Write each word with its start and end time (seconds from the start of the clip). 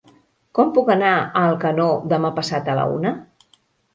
Com 0.59 0.71
puc 0.77 0.87
anar 0.93 1.09
a 1.17 1.43
Alcanó 1.49 1.87
demà 2.13 2.31
passat 2.39 2.71
a 2.75 2.79
la 2.79 2.87
una? 2.95 3.15